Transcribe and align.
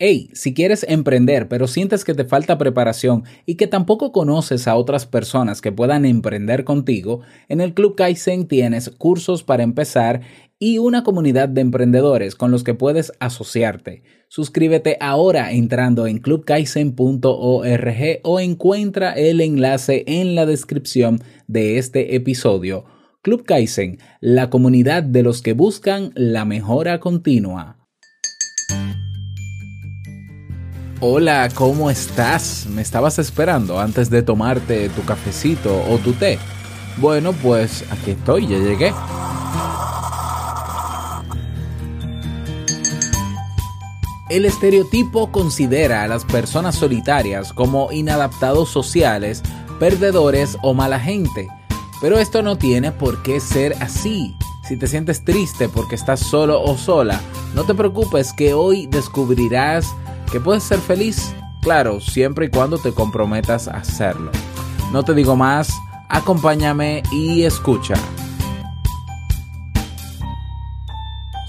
Hey, 0.00 0.30
si 0.32 0.54
quieres 0.54 0.86
emprender 0.88 1.48
pero 1.48 1.66
sientes 1.66 2.04
que 2.04 2.14
te 2.14 2.24
falta 2.24 2.56
preparación 2.56 3.24
y 3.46 3.56
que 3.56 3.66
tampoco 3.66 4.12
conoces 4.12 4.68
a 4.68 4.76
otras 4.76 5.06
personas 5.06 5.60
que 5.60 5.72
puedan 5.72 6.04
emprender 6.04 6.62
contigo, 6.62 7.22
en 7.48 7.60
el 7.60 7.74
Club 7.74 7.96
Kaizen 7.96 8.46
tienes 8.46 8.90
cursos 8.90 9.42
para 9.42 9.64
empezar 9.64 10.20
y 10.60 10.78
una 10.78 11.02
comunidad 11.02 11.48
de 11.48 11.62
emprendedores 11.62 12.36
con 12.36 12.52
los 12.52 12.62
que 12.62 12.74
puedes 12.74 13.12
asociarte. 13.18 14.04
Suscríbete 14.28 14.98
ahora 15.00 15.50
entrando 15.50 16.06
en 16.06 16.18
clubkaizen.org 16.18 18.20
o 18.22 18.38
encuentra 18.38 19.12
el 19.14 19.40
enlace 19.40 20.04
en 20.06 20.36
la 20.36 20.46
descripción 20.46 21.20
de 21.48 21.78
este 21.78 22.14
episodio. 22.14 22.84
Club 23.22 23.44
Kaizen, 23.44 23.98
la 24.20 24.48
comunidad 24.48 25.02
de 25.02 25.24
los 25.24 25.42
que 25.42 25.54
buscan 25.54 26.12
la 26.14 26.44
mejora 26.44 27.00
continua. 27.00 27.77
Hola, 31.00 31.48
¿cómo 31.54 31.90
estás? 31.90 32.66
¿Me 32.68 32.82
estabas 32.82 33.20
esperando 33.20 33.78
antes 33.78 34.10
de 34.10 34.20
tomarte 34.20 34.88
tu 34.88 35.04
cafecito 35.04 35.80
o 35.88 35.96
tu 35.98 36.12
té? 36.12 36.40
Bueno, 36.96 37.32
pues 37.34 37.84
aquí 37.92 38.10
estoy, 38.10 38.48
ya 38.48 38.58
llegué. 38.58 38.92
El 44.28 44.44
estereotipo 44.44 45.30
considera 45.30 46.02
a 46.02 46.08
las 46.08 46.24
personas 46.24 46.74
solitarias 46.74 47.52
como 47.52 47.92
inadaptados 47.92 48.68
sociales, 48.68 49.44
perdedores 49.78 50.58
o 50.62 50.74
mala 50.74 50.98
gente. 50.98 51.46
Pero 52.00 52.18
esto 52.18 52.42
no 52.42 52.58
tiene 52.58 52.90
por 52.90 53.22
qué 53.22 53.38
ser 53.38 53.76
así. 53.80 54.34
Si 54.66 54.76
te 54.76 54.88
sientes 54.88 55.24
triste 55.24 55.68
porque 55.68 55.94
estás 55.94 56.18
solo 56.18 56.60
o 56.60 56.76
sola, 56.76 57.20
no 57.54 57.62
te 57.62 57.74
preocupes 57.74 58.32
que 58.32 58.52
hoy 58.52 58.88
descubrirás 58.88 59.94
que 60.30 60.40
puedes 60.40 60.62
ser 60.62 60.78
feliz, 60.78 61.34
claro, 61.62 62.00
siempre 62.00 62.46
y 62.46 62.50
cuando 62.50 62.78
te 62.78 62.92
comprometas 62.92 63.68
a 63.68 63.78
hacerlo. 63.78 64.30
No 64.92 65.02
te 65.02 65.14
digo 65.14 65.36
más, 65.36 65.70
acompáñame 66.08 67.02
y 67.12 67.44
escucha. 67.44 67.94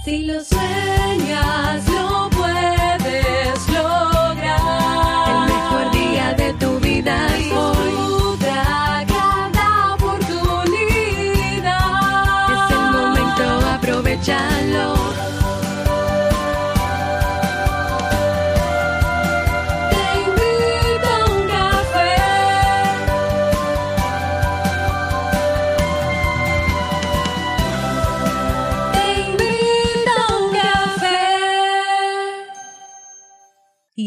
Si 0.03 0.23
lo 0.23 0.43
sueñas, 0.43 1.88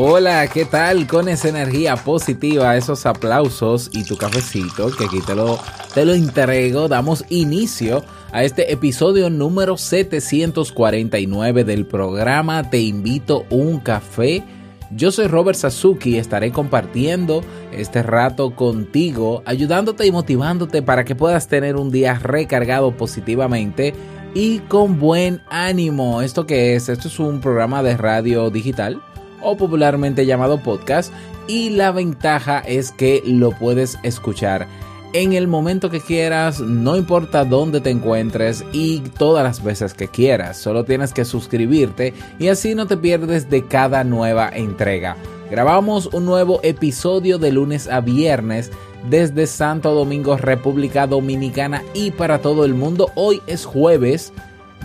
Hola, 0.00 0.46
¿qué 0.46 0.64
tal? 0.64 1.08
Con 1.08 1.28
esa 1.28 1.48
energía 1.48 1.96
positiva, 1.96 2.76
esos 2.76 3.04
aplausos 3.04 3.90
y 3.92 4.04
tu 4.04 4.16
cafecito, 4.16 4.92
que 4.96 5.06
aquí 5.06 5.18
te 5.26 5.34
lo, 5.34 5.58
te 5.92 6.04
lo 6.04 6.14
entrego, 6.14 6.86
damos 6.86 7.24
inicio 7.30 8.04
a 8.30 8.44
este 8.44 8.72
episodio 8.72 9.28
número 9.28 9.76
749 9.76 11.64
del 11.64 11.84
programa 11.84 12.70
Te 12.70 12.78
invito 12.78 13.44
un 13.50 13.80
café. 13.80 14.44
Yo 14.92 15.10
soy 15.10 15.26
Robert 15.26 15.58
Sasuki 15.58 16.10
y 16.10 16.18
estaré 16.18 16.52
compartiendo 16.52 17.42
este 17.72 18.04
rato 18.04 18.54
contigo, 18.54 19.42
ayudándote 19.46 20.06
y 20.06 20.12
motivándote 20.12 20.80
para 20.80 21.04
que 21.04 21.16
puedas 21.16 21.48
tener 21.48 21.74
un 21.74 21.90
día 21.90 22.14
recargado 22.14 22.96
positivamente 22.96 23.94
y 24.32 24.60
con 24.60 25.00
buen 25.00 25.42
ánimo. 25.50 26.22
¿Esto 26.22 26.46
qué 26.46 26.76
es? 26.76 26.88
Esto 26.88 27.08
es 27.08 27.18
un 27.18 27.40
programa 27.40 27.82
de 27.82 27.96
radio 27.96 28.48
digital 28.50 29.02
o 29.42 29.56
popularmente 29.56 30.26
llamado 30.26 30.62
podcast 30.62 31.12
y 31.46 31.70
la 31.70 31.92
ventaja 31.92 32.60
es 32.60 32.92
que 32.92 33.22
lo 33.24 33.50
puedes 33.52 33.98
escuchar 34.02 34.66
en 35.14 35.32
el 35.32 35.48
momento 35.48 35.88
que 35.90 36.00
quieras, 36.00 36.60
no 36.60 36.96
importa 36.96 37.44
dónde 37.44 37.80
te 37.80 37.90
encuentres 37.90 38.64
y 38.72 39.00
todas 39.00 39.42
las 39.42 39.62
veces 39.62 39.94
que 39.94 40.08
quieras. 40.08 40.58
Solo 40.58 40.84
tienes 40.84 41.14
que 41.14 41.24
suscribirte 41.24 42.12
y 42.38 42.48
así 42.48 42.74
no 42.74 42.86
te 42.86 42.96
pierdes 42.96 43.48
de 43.48 43.66
cada 43.66 44.04
nueva 44.04 44.50
entrega. 44.50 45.16
Grabamos 45.50 46.06
un 46.12 46.26
nuevo 46.26 46.60
episodio 46.62 47.38
de 47.38 47.52
lunes 47.52 47.88
a 47.88 48.02
viernes 48.02 48.70
desde 49.08 49.46
Santo 49.46 49.94
Domingo, 49.94 50.36
República 50.36 51.06
Dominicana 51.06 51.82
y 51.94 52.10
para 52.10 52.40
todo 52.40 52.66
el 52.66 52.74
mundo. 52.74 53.10
Hoy 53.14 53.40
es 53.46 53.64
jueves 53.64 54.34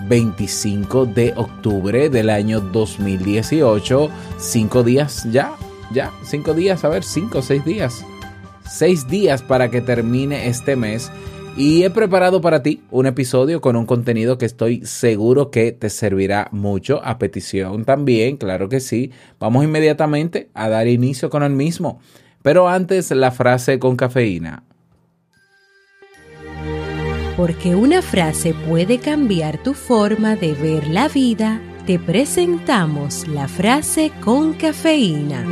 25 0.08 1.06
de 1.06 1.34
octubre 1.36 2.10
del 2.10 2.30
año 2.30 2.60
2018. 2.60 4.10
Cinco 4.38 4.84
días 4.84 5.28
ya, 5.32 5.54
ya, 5.92 6.12
cinco 6.24 6.54
días, 6.54 6.84
a 6.84 6.90
ver, 6.90 7.04
cinco 7.04 7.42
seis 7.42 7.64
días. 7.66 8.06
Seis 8.70 9.08
días 9.08 9.42
para 9.42 9.70
que 9.70 9.82
termine 9.82 10.48
este 10.48 10.76
mes. 10.76 11.12
Y 11.56 11.84
he 11.84 11.92
preparado 11.92 12.42
para 12.42 12.64
ti 12.64 12.82
un 12.90 13.06
episodio 13.06 13.62
con 13.62 13.76
un 13.76 13.86
contenido 13.86 14.40
que 14.40 14.48
estoy 14.48 14.84
seguro 14.86 15.52
que 15.52 15.72
te 15.72 15.92
servirá 15.92 16.48
mucho 16.52 17.00
a 17.04 17.20
petición 17.20 17.86
también, 17.86 18.38
claro 18.38 18.70
que 18.70 18.80
sí. 18.80 19.12
Vamos 19.40 19.64
inmediatamente 19.64 20.50
a 20.56 20.68
dar 20.70 20.88
inicio 20.88 21.30
con 21.30 21.44
el 21.44 21.52
mismo. 21.52 22.00
Pero 22.42 22.68
antes 22.68 23.12
la 23.12 23.32
frase 23.32 23.78
con 23.78 23.96
cafeína. 23.96 24.64
Porque 27.36 27.74
una 27.74 28.04
frase 28.04 28.54
puede 28.54 29.00
cambiar 29.00 29.58
tu 29.58 29.74
forma 29.74 30.36
de 30.36 30.54
ver 30.54 30.88
la 30.88 31.08
vida, 31.08 31.60
te 31.88 31.98
presentamos 31.98 33.28
la 33.28 33.48
frase 33.48 34.12
con 34.22 34.54
cafeína. 34.54 35.44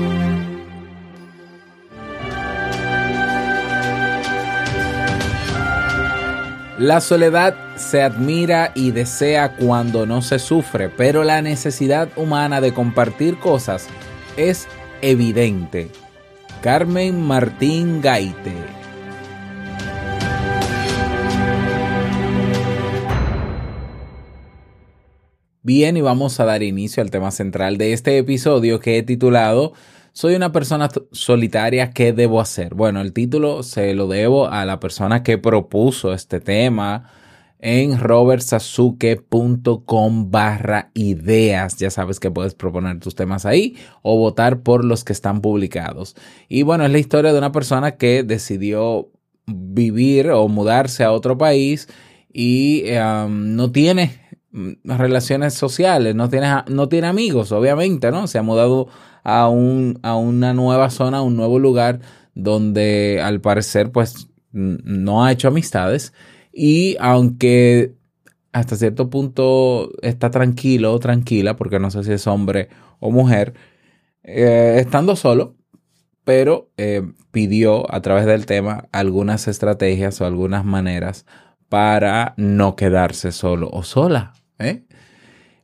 La 6.78 7.02
soledad 7.02 7.56
se 7.78 8.02
admira 8.02 8.72
y 8.75 8.91
desea 8.91 9.56
cuando 9.56 10.06
no 10.06 10.22
se 10.22 10.40
sufre, 10.40 10.90
pero 10.90 11.24
la 11.24 11.41
necesidad 11.41 12.09
humana 12.16 12.62
de 12.62 12.74
compartir 12.74 13.38
cosas 13.38 13.88
es 14.38 14.68
evidente. 15.02 15.90
Carmen 16.62 17.22
Martín 17.22 18.02
Gaite. 18.02 18.81
Bien, 25.64 25.96
y 25.96 26.02
vamos 26.02 26.40
a 26.40 26.46
dar 26.46 26.64
inicio 26.64 27.04
al 27.04 27.12
tema 27.12 27.30
central 27.30 27.78
de 27.78 27.94
este 27.94 28.18
episodio 28.18 28.80
que 28.80 28.98
he 28.98 29.04
titulado 29.04 29.74
Soy 30.12 30.34
una 30.34 30.52
persona 30.52 30.90
solitaria, 31.12 31.92
¿qué 31.92 32.14
debo 32.14 32.42
hacer? 32.42 32.74
Bueno, 32.74 33.00
el 33.00 33.14
título 33.14 33.62
se 33.62 33.94
lo 33.94 34.08
debo 34.08 34.48
a 34.48 34.66
la 34.66 34.80
persona 34.80 35.22
que 35.22 35.38
propuso 35.38 36.14
este 36.14 36.40
tema 36.40 37.12
en 37.59 38.00
robertsasuke.com 38.00 40.32
barra 40.32 40.90
ideas. 40.96 41.78
Ya 41.78 41.91
sabes 41.91 42.20
que 42.20 42.32
puedes 42.32 42.56
proponer 42.56 43.00
tus 43.00 43.14
temas 43.14 43.46
ahí 43.46 43.78
o 44.02 44.18
votar 44.18 44.64
por 44.64 44.84
los 44.84 45.03
que 45.03 45.14
están 45.14 45.41
publicados. 45.41 46.16
Y 46.50 46.64
bueno, 46.64 46.85
es 46.85 46.91
la 46.91 46.97
historia 46.97 47.34
de 47.34 47.38
una 47.38 47.52
persona 47.52 47.97
que 47.97 48.24
decidió 48.24 49.12
vivir 49.46 50.32
o 50.32 50.47
mudarse 50.47 51.03
a 51.03 51.12
otro 51.12 51.38
país 51.38 51.88
y 52.34 52.85
no 53.30 53.72
tiene 53.72 54.21
relaciones 54.84 55.53
sociales, 55.53 56.16
no 56.16 56.30
tiene, 56.30 56.48
no 56.68 56.90
tiene 56.90 57.08
amigos, 57.08 57.52
obviamente, 57.52 58.12
¿no? 58.12 58.28
Se 58.28 58.38
ha 58.38 58.44
mudado 58.44 58.88
a, 59.24 59.48
un, 59.48 60.00
a 60.03 60.16
una 60.16 60.53
nueva 60.53 60.90
zona, 60.90 61.20
a 61.20 61.22
un 61.22 61.36
nuevo 61.36 61.59
lugar 61.59 62.00
donde 62.34 63.22
al 63.24 63.42
parecer 63.42 63.92
pues 63.92 64.28
no 64.52 65.24
ha 65.24 65.32
hecho 65.32 65.48
amistades 65.48 66.14
y 66.52 66.98
aunque 67.00 67.94
hasta 68.52 68.76
cierto 68.76 69.09
punto 69.09 69.92
está 70.02 70.30
tranquilo 70.30 70.94
o 70.94 71.00
tranquila, 71.00 71.56
porque 71.56 71.80
no 71.80 71.90
sé 71.90 72.04
si 72.04 72.12
es 72.12 72.28
hombre 72.28 72.70
o 73.00 73.12
mujer, 73.12 73.54
eh, 74.24 74.76
estando 74.80 75.16
solo, 75.16 75.56
pero 76.26 76.70
eh, 76.78 77.02
pidió 77.32 77.92
a 77.94 78.02
través 78.02 78.26
del 78.26 78.46
tema 78.46 78.88
algunas 78.92 79.47
estrategias 79.47 80.20
o 80.22 80.26
algunas 80.26 80.66
maneras 80.66 81.26
para 81.70 82.34
no 82.36 82.76
quedarse 82.76 83.32
solo 83.32 83.70
o 83.72 83.84
sola. 83.84 84.34
¿Eh? 84.66 84.85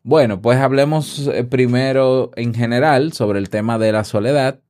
Bueno, 0.04 0.42
pues 0.42 0.58
hablemos 0.60 1.28
eh, 1.28 1.44
primero 1.44 2.32
en 2.36 2.54
general 2.54 3.14
sobre 3.14 3.40
el 3.40 3.50
tema 3.50 3.78
de 3.78 3.92
la 3.92 4.04
soledad 4.04 4.62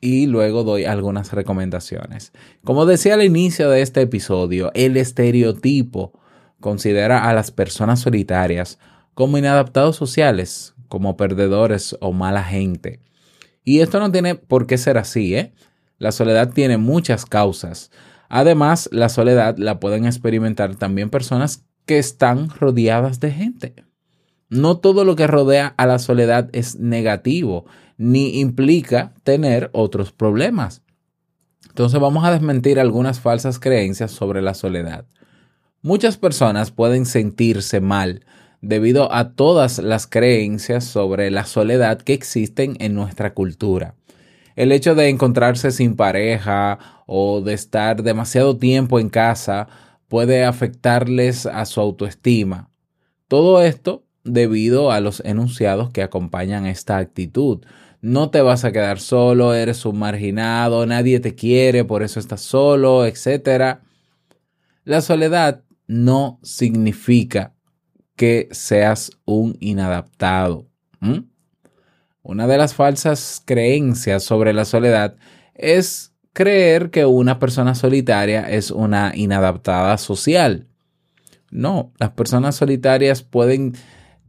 y 0.00 0.26
luego 0.26 0.64
doy 0.64 0.84
algunas 0.84 1.32
recomendaciones. 1.32 2.32
Como 2.64 2.86
decía 2.86 3.14
al 3.14 3.22
inicio 3.22 3.70
de 3.70 3.82
este 3.82 4.02
episodio, 4.02 4.70
el 4.74 4.96
estereotipo 4.96 6.18
considera 6.60 7.28
a 7.28 7.34
las 7.34 7.50
personas 7.50 8.00
solitarias 8.00 8.78
como 9.14 9.38
inadaptados 9.38 9.96
sociales, 9.96 10.74
como 10.88 11.16
perdedores 11.16 11.96
o 12.00 12.12
mala 12.12 12.44
gente. 12.44 13.00
Y 13.64 13.80
esto 13.80 13.98
no 14.00 14.12
tiene 14.12 14.34
por 14.34 14.66
qué 14.66 14.78
ser 14.78 14.98
así, 14.98 15.34
¿eh? 15.34 15.54
La 15.98 16.12
soledad 16.12 16.52
tiene 16.52 16.76
muchas 16.76 17.24
causas. 17.24 17.90
Además, 18.28 18.88
la 18.92 19.08
soledad 19.08 19.56
la 19.58 19.80
pueden 19.80 20.04
experimentar 20.06 20.76
también 20.76 21.08
personas 21.08 21.64
que 21.86 21.98
están 21.98 22.50
rodeadas 22.50 23.20
de 23.20 23.30
gente. 23.30 23.74
No 24.48 24.78
todo 24.78 25.04
lo 25.04 25.16
que 25.16 25.26
rodea 25.26 25.74
a 25.76 25.86
la 25.86 25.98
soledad 25.98 26.50
es 26.52 26.76
negativo, 26.76 27.64
ni 27.96 28.40
implica 28.40 29.14
tener 29.22 29.70
otros 29.72 30.12
problemas. 30.12 30.82
Entonces 31.68 32.00
vamos 32.00 32.24
a 32.24 32.32
desmentir 32.32 32.78
algunas 32.78 33.20
falsas 33.20 33.58
creencias 33.58 34.10
sobre 34.10 34.42
la 34.42 34.54
soledad. 34.54 35.06
Muchas 35.82 36.16
personas 36.16 36.70
pueden 36.70 37.06
sentirse 37.06 37.80
mal 37.80 38.24
debido 38.60 39.12
a 39.12 39.32
todas 39.32 39.78
las 39.78 40.06
creencias 40.06 40.84
sobre 40.84 41.30
la 41.30 41.44
soledad 41.44 42.00
que 42.00 42.14
existen 42.14 42.76
en 42.80 42.94
nuestra 42.94 43.34
cultura. 43.34 43.94
El 44.56 44.72
hecho 44.72 44.94
de 44.94 45.10
encontrarse 45.10 45.70
sin 45.70 45.96
pareja 45.96 46.78
o 47.06 47.42
de 47.42 47.52
estar 47.52 48.02
demasiado 48.02 48.56
tiempo 48.56 48.98
en 48.98 49.10
casa 49.10 49.68
puede 50.08 50.44
afectarles 50.44 51.46
a 51.46 51.64
su 51.66 51.80
autoestima. 51.80 52.70
Todo 53.28 53.62
esto 53.62 54.04
debido 54.24 54.90
a 54.90 55.00
los 55.00 55.20
enunciados 55.24 55.90
que 55.90 56.02
acompañan 56.02 56.66
esta 56.66 56.98
actitud. 56.98 57.64
No 58.00 58.30
te 58.30 58.42
vas 58.42 58.64
a 58.64 58.72
quedar 58.72 59.00
solo, 59.00 59.54
eres 59.54 59.84
un 59.84 59.98
marginado, 59.98 60.84
nadie 60.86 61.20
te 61.20 61.34
quiere, 61.34 61.84
por 61.84 62.02
eso 62.02 62.20
estás 62.20 62.40
solo, 62.40 63.06
etc. 63.06 63.78
La 64.84 65.00
soledad 65.00 65.64
no 65.86 66.38
significa 66.42 67.54
que 68.16 68.48
seas 68.50 69.10
un 69.24 69.56
inadaptado. 69.60 70.66
Una 72.22 72.46
de 72.46 72.58
las 72.58 72.74
falsas 72.74 73.42
creencias 73.44 74.24
sobre 74.24 74.52
la 74.52 74.64
soledad 74.64 75.16
es 75.54 76.15
creer 76.36 76.90
que 76.90 77.06
una 77.06 77.38
persona 77.38 77.74
solitaria 77.74 78.42
es 78.42 78.70
una 78.70 79.12
inadaptada 79.14 79.96
social. 79.96 80.66
No, 81.50 81.94
las 81.98 82.10
personas 82.10 82.56
solitarias 82.56 83.22
pueden 83.22 83.72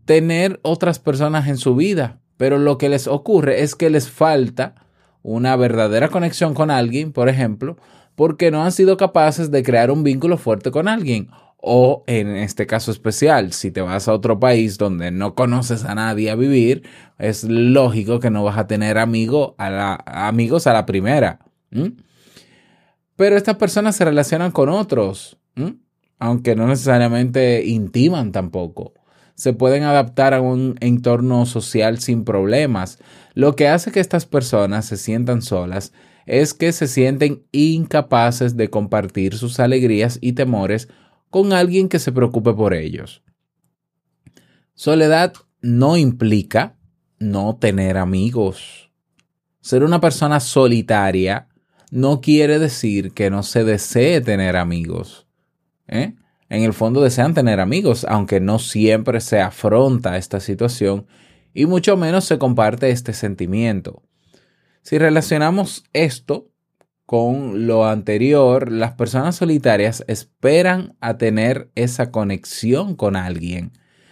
tener 0.06 0.58
otras 0.64 1.00
personas 1.00 1.50
en 1.50 1.58
su 1.58 1.76
vida, 1.76 2.22
pero 2.38 2.60
lo 2.60 2.78
que 2.78 2.88
les 2.88 3.08
ocurre 3.08 3.62
es 3.62 3.76
que 3.76 3.90
les 3.90 4.10
falta 4.10 4.76
una 5.22 5.58
verdadera 5.58 6.08
conexión 6.08 6.54
con 6.54 6.72
alguien, 6.72 7.12
por 7.12 7.28
ejemplo, 7.28 7.76
porque 8.16 8.52
no 8.52 8.64
han 8.64 8.72
sido 8.72 8.96
capaces 8.96 9.52
de 9.52 9.62
crear 9.62 9.92
un 9.92 10.04
vínculo 10.04 10.38
fuerte 10.38 10.72
con 10.72 10.88
alguien. 10.88 11.28
O 11.58 12.06
en 12.08 12.38
este 12.38 12.68
caso 12.68 12.92
especial, 12.92 13.52
si 13.52 13.70
te 13.70 13.82
vas 13.82 14.08
a 14.08 14.14
otro 14.14 14.40
país 14.40 14.78
donde 14.78 15.12
no 15.12 15.36
conoces 15.36 15.84
a 15.84 15.94
nadie 15.94 16.32
a 16.32 16.36
vivir, 16.36 16.84
es 17.20 17.44
lógico 17.44 18.22
que 18.22 18.30
no 18.30 18.46
vas 18.46 18.58
a 18.58 18.68
tener 18.68 18.98
a 18.98 19.06
la, 19.06 19.96
amigos 20.06 20.68
a 20.68 20.74
la 20.74 20.86
primera. 20.86 21.40
¿M? 21.72 21.94
Pero 23.16 23.36
estas 23.36 23.58
personas 23.58 23.96
se 23.96 24.06
relacionan 24.06 24.52
con 24.52 24.70
otros, 24.70 25.38
¿m? 25.56 25.78
aunque 26.20 26.56
no 26.56 26.68
necesariamente 26.68 27.66
intiman 27.66 28.32
tampoco. 28.32 28.94
Se 29.36 29.54
pueden 29.54 29.84
adaptar 29.84 30.34
a 30.34 30.42
un 30.42 30.76
entorno 30.80 31.46
social 31.46 32.00
sin 32.00 32.24
problemas. 32.24 33.00
Lo 33.36 33.56
que 33.56 33.68
hace 33.68 33.92
que 33.92 34.00
estas 34.00 34.26
personas 34.26 34.86
se 34.86 34.98
sientan 34.98 35.42
solas 35.42 35.94
es 36.26 36.54
que 36.54 36.72
se 36.72 36.88
sienten 36.88 37.44
incapaces 37.52 38.58
de 38.58 38.70
compartir 38.70 39.36
sus 39.36 39.60
alegrías 39.60 40.18
y 40.22 40.34
temores 40.34 40.90
con 41.30 41.54
alguien 41.54 41.88
que 41.88 42.00
se 42.00 42.12
preocupe 42.12 42.54
por 42.54 42.74
ellos. 42.74 43.24
Soledad 44.74 45.34
no 45.62 45.98
implica 45.98 46.78
no 47.20 47.58
tener 47.58 47.98
amigos. 47.98 48.92
Ser 49.62 49.84
una 49.84 50.00
persona 50.00 50.40
solitaria 50.40 51.47
no 51.92 52.22
quiere 52.22 52.60
decir 52.60 53.14
que 53.14 53.30
no 53.30 53.44
se 53.44 53.64
desee 53.64 54.22
tener 54.22 54.58
amigos. 54.58 55.28
¿eh? 55.88 56.16
En 56.50 56.64
el 56.64 56.74
fondo 56.74 57.02
desean 57.02 57.34
tener 57.34 57.60
amigos, 57.60 58.06
aunque 58.08 58.40
no 58.40 58.60
siempre 58.60 59.22
se 59.22 59.42
afronta 59.42 60.18
esta 60.18 60.40
situación 60.40 61.08
y 61.54 61.66
mucho 61.66 61.98
menos 61.98 62.26
se 62.26 62.38
comparte 62.38 62.90
este 62.90 63.14
sentimiento. 63.14 64.04
Si 64.82 64.98
relacionamos 64.98 65.84
esto 65.94 66.52
con 67.06 67.68
lo 67.68 67.86
anterior, 67.86 68.72
las 68.72 68.94
personas 68.94 69.36
solitarias 69.36 70.04
esperan 70.08 70.96
a 71.02 71.18
tener 71.18 71.72
esa 71.76 72.12
conexión 72.12 72.96
con 72.96 73.16
alguien. 73.16 73.72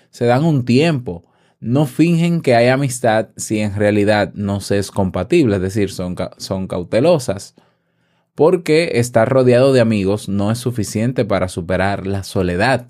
Se 0.10 0.26
dan 0.26 0.44
un 0.44 0.66
tiempo. 0.66 1.26
No 1.60 1.86
fingen 1.86 2.42
que 2.42 2.56
hay 2.56 2.68
amistad 2.68 3.30
si 3.38 3.60
en 3.60 3.76
realidad 3.76 4.34
no 4.34 4.60
se 4.60 4.78
es 4.78 4.92
compatible, 4.92 5.58
es 5.58 5.62
decir, 5.62 5.92
son, 5.92 6.16
son 6.38 6.68
cautelosas. 6.68 7.56
Porque 8.36 8.92
estar 8.96 9.28
rodeado 9.30 9.74
de 9.74 9.80
amigos 9.80 10.30
no 10.30 10.52
es 10.52 10.60
suficiente 10.60 11.26
para 11.26 11.48
superar 11.48 12.06
la 12.06 12.24
soledad. 12.24 12.90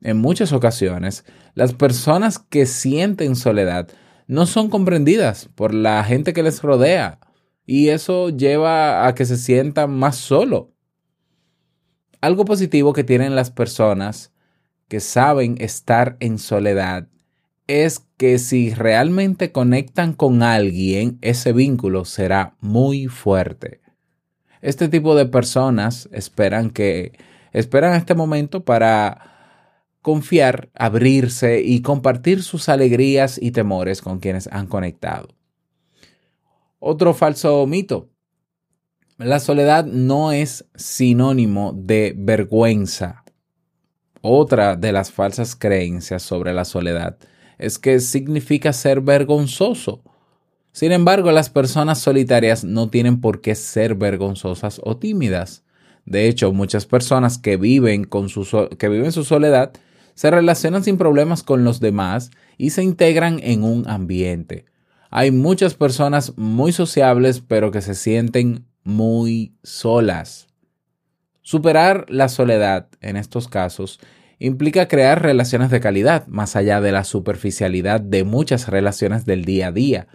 En 0.00 0.18
muchas 0.18 0.52
ocasiones, 0.52 1.24
las 1.54 1.74
personas 1.74 2.40
que 2.40 2.66
sienten 2.66 3.36
soledad 3.36 3.88
no 4.26 4.46
son 4.46 4.68
comprendidas 4.68 5.48
por 5.54 5.72
la 5.72 6.02
gente 6.02 6.32
que 6.32 6.42
les 6.42 6.62
rodea 6.62 7.20
y 7.66 7.90
eso 7.90 8.30
lleva 8.30 9.06
a 9.06 9.14
que 9.14 9.24
se 9.26 9.36
sientan 9.36 9.92
más 9.92 10.16
solo. 10.16 10.72
Algo 12.20 12.44
positivo 12.44 12.92
que 12.92 13.04
tienen 13.04 13.36
las 13.36 13.50
personas 13.50 14.32
que 14.88 15.00
saben 15.00 15.56
estar 15.60 16.16
en 16.20 16.38
soledad 16.38 17.08
es 17.66 18.00
que 18.16 18.38
si 18.38 18.74
realmente 18.74 19.52
conectan 19.52 20.14
con 20.14 20.42
alguien, 20.42 21.18
ese 21.20 21.52
vínculo 21.52 22.04
será 22.04 22.56
muy 22.60 23.06
fuerte. 23.06 23.81
Este 24.62 24.88
tipo 24.88 25.16
de 25.16 25.26
personas 25.26 26.08
esperan 26.12 26.70
que 26.70 27.12
esperan 27.52 27.94
este 27.94 28.14
momento 28.14 28.64
para 28.64 29.32
confiar, 30.02 30.70
abrirse 30.74 31.62
y 31.62 31.82
compartir 31.82 32.42
sus 32.42 32.68
alegrías 32.68 33.38
y 33.42 33.50
temores 33.50 34.00
con 34.00 34.20
quienes 34.20 34.48
han 34.48 34.66
conectado. 34.66 35.28
Otro 36.78 37.12
falso 37.12 37.66
mito. 37.66 38.08
La 39.18 39.40
soledad 39.40 39.84
no 39.84 40.32
es 40.32 40.64
sinónimo 40.74 41.72
de 41.76 42.14
vergüenza. 42.16 43.24
Otra 44.20 44.76
de 44.76 44.92
las 44.92 45.10
falsas 45.10 45.54
creencias 45.56 46.22
sobre 46.22 46.52
la 46.52 46.64
soledad 46.64 47.18
es 47.58 47.78
que 47.78 48.00
significa 48.00 48.72
ser 48.72 49.00
vergonzoso. 49.00 50.02
Sin 50.72 50.90
embargo, 50.92 51.30
las 51.32 51.50
personas 51.50 51.98
solitarias 51.98 52.64
no 52.64 52.88
tienen 52.88 53.20
por 53.20 53.42
qué 53.42 53.54
ser 53.54 53.94
vergonzosas 53.94 54.80
o 54.82 54.96
tímidas. 54.96 55.64
De 56.06 56.28
hecho, 56.28 56.52
muchas 56.52 56.86
personas 56.86 57.38
que 57.38 57.56
viven, 57.56 58.04
con 58.04 58.28
su, 58.28 58.68
que 58.78 58.88
viven 58.88 59.12
su 59.12 59.24
soledad 59.24 59.72
se 60.14 60.30
relacionan 60.30 60.82
sin 60.82 60.98
problemas 60.98 61.42
con 61.42 61.64
los 61.64 61.80
demás 61.80 62.30
y 62.58 62.70
se 62.70 62.82
integran 62.82 63.38
en 63.42 63.64
un 63.64 63.88
ambiente. 63.88 64.66
Hay 65.10 65.30
muchas 65.30 65.74
personas 65.74 66.32
muy 66.36 66.72
sociables 66.72 67.42
pero 67.46 67.70
que 67.70 67.82
se 67.82 67.94
sienten 67.94 68.66
muy 68.82 69.54
solas. 69.62 70.48
Superar 71.42 72.06
la 72.08 72.28
soledad 72.28 72.88
en 73.00 73.16
estos 73.16 73.48
casos 73.48 74.00
implica 74.38 74.88
crear 74.88 75.22
relaciones 75.22 75.70
de 75.70 75.80
calidad 75.80 76.26
más 76.28 76.56
allá 76.56 76.80
de 76.80 76.92
la 76.92 77.04
superficialidad 77.04 78.00
de 78.00 78.24
muchas 78.24 78.68
relaciones 78.68 79.26
del 79.26 79.44
día 79.44 79.68
a 79.68 79.72
día. 79.72 80.08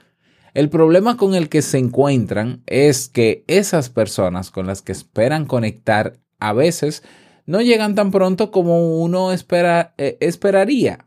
El 0.57 0.71
problema 0.71 1.17
con 1.17 1.35
el 1.35 1.49
que 1.49 1.61
se 1.61 1.77
encuentran 1.77 2.63
es 2.65 3.09
que 3.09 3.43
esas 3.45 3.91
personas 3.91 4.49
con 4.49 4.65
las 4.65 4.81
que 4.81 4.91
esperan 4.91 5.45
conectar 5.45 6.17
a 6.39 6.51
veces 6.51 7.03
no 7.45 7.61
llegan 7.61 7.93
tan 7.93 8.09
pronto 8.09 8.49
como 8.49 8.97
uno 8.99 9.31
espera, 9.31 9.93
eh, 9.99 10.17
esperaría. 10.19 11.05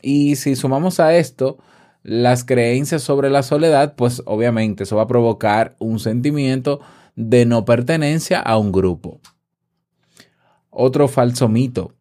Y 0.00 0.36
si 0.36 0.56
sumamos 0.56 1.00
a 1.00 1.14
esto 1.14 1.58
las 2.02 2.44
creencias 2.44 3.02
sobre 3.02 3.28
la 3.28 3.42
soledad, 3.42 3.94
pues 3.94 4.22
obviamente 4.24 4.84
eso 4.84 4.96
va 4.96 5.02
a 5.02 5.06
provocar 5.06 5.76
un 5.78 5.98
sentimiento 5.98 6.80
de 7.14 7.44
no 7.44 7.66
pertenencia 7.66 8.40
a 8.40 8.56
un 8.56 8.72
grupo. 8.72 9.20
Otro 10.70 11.08
falso 11.08 11.50
mito. 11.50 11.92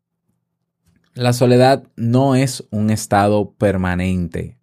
La 1.15 1.33
soledad 1.33 1.83
no 1.97 2.33
es 2.33 2.65
un 2.71 2.91
estado 2.91 3.51
permanente. 3.57 4.57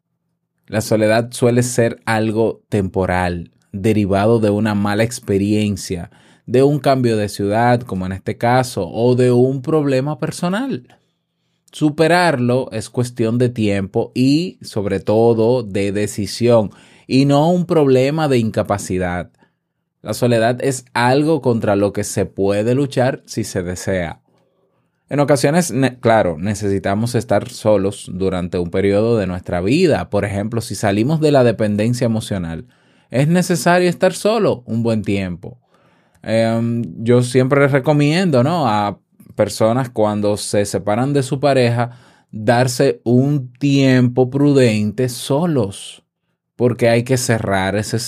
La 0.72 0.80
soledad 0.80 1.32
suele 1.32 1.62
ser 1.62 2.00
algo 2.06 2.62
temporal, 2.70 3.50
derivado 3.72 4.38
de 4.38 4.48
una 4.48 4.74
mala 4.74 5.04
experiencia, 5.04 6.10
de 6.46 6.62
un 6.62 6.78
cambio 6.78 7.18
de 7.18 7.28
ciudad, 7.28 7.82
como 7.82 8.06
en 8.06 8.12
este 8.12 8.38
caso, 8.38 8.88
o 8.88 9.14
de 9.14 9.32
un 9.32 9.60
problema 9.60 10.18
personal. 10.18 10.88
Superarlo 11.72 12.70
es 12.72 12.88
cuestión 12.88 13.36
de 13.36 13.50
tiempo 13.50 14.12
y 14.14 14.58
sobre 14.62 15.00
todo 15.00 15.62
de 15.62 15.92
decisión 15.92 16.70
y 17.06 17.26
no 17.26 17.50
un 17.50 17.66
problema 17.66 18.26
de 18.28 18.38
incapacidad. 18.38 19.30
La 20.00 20.14
soledad 20.14 20.56
es 20.64 20.86
algo 20.94 21.42
contra 21.42 21.76
lo 21.76 21.92
que 21.92 22.02
se 22.02 22.24
puede 22.24 22.74
luchar 22.74 23.22
si 23.26 23.44
se 23.44 23.62
desea. 23.62 24.21
En 25.08 25.20
ocasiones, 25.20 25.74
claro, 26.00 26.36
necesitamos 26.38 27.14
estar 27.14 27.50
solos 27.50 28.10
durante 28.12 28.58
un 28.58 28.70
periodo 28.70 29.18
de 29.18 29.26
nuestra 29.26 29.60
vida. 29.60 30.08
Por 30.08 30.24
ejemplo, 30.24 30.60
si 30.60 30.74
salimos 30.74 31.20
de 31.20 31.32
la 31.32 31.44
dependencia 31.44 32.06
emocional, 32.06 32.66
es 33.10 33.28
necesario 33.28 33.90
estar 33.90 34.14
solo 34.14 34.62
un 34.66 34.82
buen 34.82 35.02
tiempo. 35.02 35.60
Em, 36.22 36.82
yo 37.04 37.22
siempre 37.22 37.68
recomiendo 37.68 38.42
¿no? 38.42 38.66
a 38.66 39.00
personas 39.34 39.90
cuando 39.90 40.36
se 40.36 40.64
separan 40.64 41.12
de 41.12 41.22
su 41.22 41.40
pareja 41.40 41.90
darse 42.30 43.00
un 43.04 43.52
tiempo 43.52 44.30
prudente 44.30 45.08
solos, 45.08 46.02
porque 46.56 46.88
hay 46.88 47.02
que 47.02 47.18
cerrar 47.18 47.76
ese, 47.76 47.98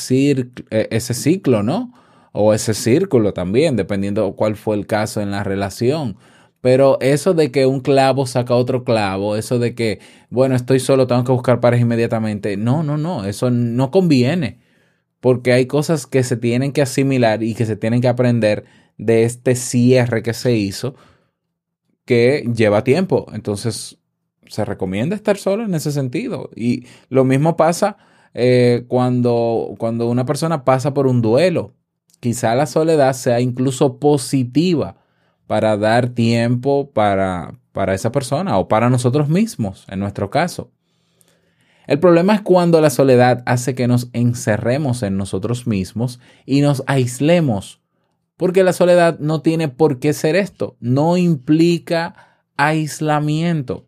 e, 0.71 0.89
ese 0.91 1.15
ciclo, 1.15 1.63
¿no? 1.63 1.93
O 2.33 2.55
ese 2.55 2.75
círculo 2.75 3.33
también, 3.33 3.77
dependiendo 3.77 4.35
cuál 4.35 4.57
fue 4.57 4.77
el 4.77 4.87
caso 4.87 5.21
en 5.21 5.31
la 5.31 5.45
relación. 5.45 6.17
Pero 6.65 6.97
eso 7.03 7.35
de 7.35 7.51
que 7.51 7.67
un 7.67 7.81
clavo 7.81 8.25
saca 8.25 8.55
otro 8.55 8.85
clavo, 8.85 9.37
eso 9.37 9.59
de 9.59 9.75
que, 9.75 10.01
bueno, 10.31 10.57
estoy 10.57 10.81
solo, 10.81 11.07
tengo 11.07 11.23
que 11.23 11.33
buscar 11.33 11.61
pareja 11.61 11.83
inmediatamente, 11.83 12.57
no, 12.57 12.83
no, 12.83 12.97
no, 12.97 13.27
eso 13.27 13.51
no 13.51 13.91
conviene, 13.91 14.61
porque 15.21 15.53
hay 15.53 15.67
cosas 15.67 16.07
que 16.07 16.23
se 16.23 16.39
tienen 16.39 16.73
que 16.73 16.81
asimilar 16.81 17.43
y 17.43 17.55
que 17.55 17.67
se 17.67 17.77
tienen 17.77 18.01
que 18.01 18.09
aprender 18.09 18.65
de 18.97 19.25
este 19.25 19.57
cierre 19.57 20.23
que 20.23 20.33
se 20.33 20.57
hizo 20.57 20.95
que 22.07 22.51
lleva 22.57 22.83
tiempo. 22.83 23.27
Entonces, 23.35 23.99
se 24.47 24.65
recomienda 24.65 25.17
estar 25.17 25.37
solo 25.37 25.65
en 25.65 25.75
ese 25.75 25.93
sentido. 25.93 26.49
Y 26.57 26.87
lo 27.11 27.25
mismo 27.25 27.59
pasa 27.59 27.99
eh, 28.33 28.87
cuando, 28.89 29.75
cuando 29.77 30.09
una 30.09 30.25
persona 30.25 30.65
pasa 30.65 30.95
por 30.95 31.09
un 31.09 31.21
duelo. 31.21 31.75
Quizá 32.21 32.55
la 32.55 32.65
soledad 32.65 33.13
sea 33.13 33.41
incluso 33.43 33.99
positiva 33.99 35.04
para 35.47 35.77
dar 35.77 36.09
tiempo 36.09 36.91
para, 36.93 37.55
para 37.73 37.95
esa 37.95 38.13
persona 38.13 38.59
o 38.59 38.69
para 38.69 38.91
nosotros 38.91 39.29
mismos, 39.29 39.87
en 39.89 40.01
nuestro 40.01 40.31
caso. 40.31 40.71
El 41.87 42.01
problema 42.01 42.35
es 42.35 42.41
cuando 42.41 42.81
la 42.81 42.91
soledad 42.91 43.43
hace 43.45 43.75
que 43.75 43.87
nos 43.87 44.09
encerremos 44.13 45.03
en 45.03 45.17
nosotros 45.17 45.67
mismos 45.67 46.19
y 46.47 46.63
nos 46.63 46.83
aislemos 46.87 47.85
porque 48.37 48.65
la 48.65 48.73
soledad 48.73 49.19
no 49.21 49.43
tiene 49.43 49.69
por 49.69 50.01
qué 50.01 50.13
ser 50.13 50.37
esto, 50.37 50.77
no 50.81 51.17
implica 51.17 52.43
aislamiento. 52.57 53.87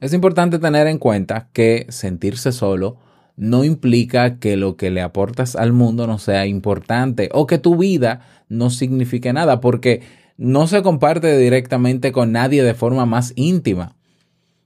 Es 0.00 0.12
importante 0.12 0.58
tener 0.58 0.86
en 0.86 0.98
cuenta 0.98 1.48
que 1.52 1.86
sentirse 1.88 2.52
solo 2.52 2.98
no 3.36 3.64
implica 3.64 4.38
que 4.38 4.56
lo 4.56 4.76
que 4.76 4.90
le 4.90 5.02
aportas 5.02 5.56
al 5.56 5.72
mundo 5.72 6.06
no 6.06 6.18
sea 6.18 6.46
importante 6.46 7.28
o 7.32 7.46
que 7.46 7.58
tu 7.58 7.76
vida 7.76 8.20
no 8.48 8.70
signifique 8.70 9.32
nada, 9.32 9.60
porque 9.60 10.02
no 10.36 10.66
se 10.66 10.82
comparte 10.82 11.36
directamente 11.38 12.12
con 12.12 12.32
nadie 12.32 12.62
de 12.62 12.74
forma 12.74 13.06
más 13.06 13.32
íntima. 13.36 13.96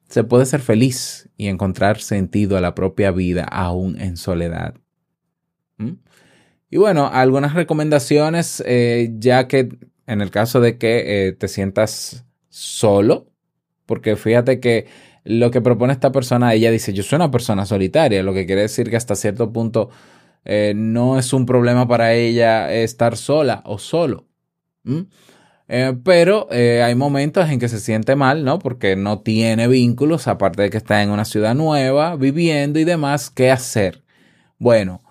Se 0.09 0.25
puede 0.25 0.47
ser 0.47 0.61
feliz 0.61 1.29
y 1.37 1.49
encontrar 1.49 2.01
sentido 2.01 2.57
a 2.57 2.61
la 2.61 2.75
propia 2.75 3.11
vida 3.11 3.45
aún 3.45 4.01
en 4.01 4.17
soledad. 4.17 4.75
¿Mm? 5.77 5.93
Y 6.71 6.77
bueno, 6.77 7.11
algunas 7.13 7.55
recomendaciones, 7.55 8.63
eh, 8.67 9.11
ya 9.19 9.49
que 9.49 9.69
en 10.07 10.21
el 10.21 10.31
caso 10.31 10.61
de 10.61 10.79
que 10.79 11.29
eh, 11.29 11.33
te 11.33 11.49
sientas 11.49 12.27
solo, 12.49 13.31
porque 13.87 14.17
fíjate 14.17 14.61
que 14.61 14.87
lo 15.28 15.50
que 15.50 15.61
propone 15.61 15.92
esta 15.92 16.11
persona, 16.11 16.54
ella 16.54 16.70
dice, 16.70 16.94
yo 16.94 17.02
soy 17.02 17.16
una 17.16 17.30
persona 17.30 17.66
solitaria, 17.66 18.23
lo 18.23 18.32
que 18.32 18.47
quiere 18.47 18.62
decir 18.62 18.88
que 18.88 18.97
hasta 18.97 19.14
cierto 19.14 19.52
punto 19.52 19.90
eh, 20.47 20.73
no 20.75 21.18
es 21.18 21.35
un 21.35 21.44
problema 21.44 21.87
para 21.87 22.14
ella 22.14 22.73
estar 22.73 23.14
sola 23.16 23.62
o 23.66 23.78
solo. 23.78 24.26
pero 26.02 26.49
hay 26.50 26.94
momentos 26.94 27.50
en 27.50 27.58
que 27.58 27.68
se 27.68 27.78
siente 27.78 28.16
mal, 28.16 28.42
¿no? 28.42 28.58
Porque 28.58 28.97
no 28.97 29.20
tiene 29.20 29.68
vínculos, 29.68 30.26
aparte 30.28 30.62
de 30.62 30.70
que 30.70 30.78
está 30.78 31.02
en 31.02 31.11
una 31.11 31.26
ciudad 31.26 31.54
nueva, 31.54 32.16
viviendo 32.16 32.78
y 32.78 32.85
demás, 32.85 33.28
¿qué 33.28 33.50
hacer? 33.50 34.02
Bueno, 34.58 35.02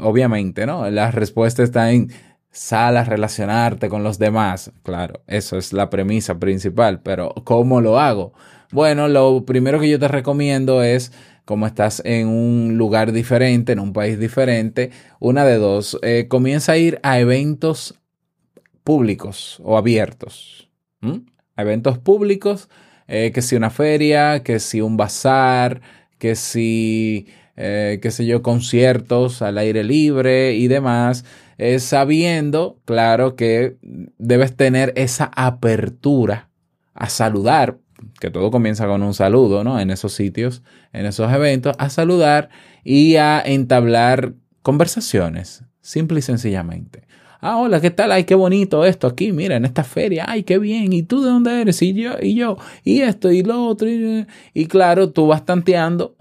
obviamente, 0.00 0.66
¿no? 0.66 0.90
La 0.90 1.10
respuesta 1.10 1.62
está 1.62 1.90
en 1.90 2.12
sal 2.50 2.98
a 2.98 3.04
relacionarte 3.04 3.88
con 3.88 4.04
los 4.04 4.18
demás. 4.18 4.72
Claro, 4.82 5.22
eso 5.26 5.56
es 5.56 5.72
la 5.72 5.88
premisa 5.88 6.38
principal, 6.38 7.00
pero 7.00 7.34
¿cómo 7.44 7.80
lo 7.80 7.98
hago? 7.98 8.34
Bueno, 8.74 9.06
lo 9.06 9.44
primero 9.44 9.78
que 9.78 9.88
yo 9.88 10.00
te 10.00 10.08
recomiendo 10.08 10.82
es, 10.82 11.12
como 11.44 11.64
estás 11.68 12.02
en 12.04 12.26
un 12.26 12.76
lugar 12.76 13.12
diferente, 13.12 13.70
en 13.70 13.78
un 13.78 13.92
país 13.92 14.18
diferente, 14.18 14.90
una 15.20 15.44
de 15.44 15.58
dos, 15.58 15.96
eh, 16.02 16.26
comienza 16.26 16.72
a 16.72 16.76
ir 16.76 16.98
a 17.04 17.20
eventos 17.20 17.94
públicos 18.82 19.62
o 19.62 19.78
abiertos. 19.78 20.72
A 21.54 21.62
eventos 21.62 21.98
públicos, 21.98 22.68
eh, 23.06 23.30
que 23.32 23.42
si 23.42 23.54
una 23.54 23.70
feria, 23.70 24.42
que 24.42 24.58
si 24.58 24.80
un 24.80 24.96
bazar, 24.96 25.80
que 26.18 26.34
si 26.34 27.28
eh, 27.56 28.00
qué 28.02 28.10
sé 28.10 28.26
yo, 28.26 28.42
conciertos 28.42 29.40
al 29.40 29.56
aire 29.58 29.84
libre 29.84 30.54
y 30.54 30.66
demás, 30.66 31.24
sabiendo, 31.78 32.80
claro, 32.84 33.36
que 33.36 33.76
debes 34.18 34.56
tener 34.56 34.92
esa 34.96 35.30
apertura 35.32 36.50
a 36.92 37.08
saludar, 37.08 37.78
que 38.24 38.30
todo 38.30 38.50
comienza 38.50 38.86
con 38.86 39.02
un 39.02 39.12
saludo, 39.12 39.64
¿no? 39.64 39.78
En 39.78 39.90
esos 39.90 40.14
sitios, 40.14 40.62
en 40.94 41.04
esos 41.04 41.30
eventos, 41.30 41.76
a 41.78 41.90
saludar 41.90 42.48
y 42.82 43.16
a 43.16 43.38
entablar 43.38 44.32
conversaciones, 44.62 45.62
simple 45.82 46.20
y 46.20 46.22
sencillamente. 46.22 47.06
Ah, 47.42 47.58
hola, 47.58 47.82
¿qué 47.82 47.90
tal? 47.90 48.12
Ay, 48.12 48.24
qué 48.24 48.34
bonito 48.34 48.86
esto 48.86 49.06
aquí, 49.06 49.30
mira, 49.32 49.56
en 49.56 49.66
esta 49.66 49.84
feria. 49.84 50.24
Ay, 50.26 50.42
qué 50.44 50.58
bien. 50.58 50.94
¿Y 50.94 51.02
tú 51.02 51.22
de 51.22 51.28
dónde 51.28 51.60
eres? 51.60 51.82
Y 51.82 51.92
yo, 51.92 52.12
y 52.18 52.34
yo, 52.34 52.56
y 52.82 53.02
esto, 53.02 53.30
y 53.30 53.42
lo 53.42 53.66
otro. 53.66 53.90
Y, 53.90 54.26
y 54.54 54.66
claro, 54.68 55.10
tú 55.10 55.26
vas 55.26 55.44
tanteando 55.44 56.16